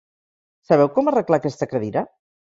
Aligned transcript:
Sabeu 0.69 0.89
com 0.95 1.11
arreglar 1.13 1.41
aquesta 1.43 1.69
cadira? 1.77 2.05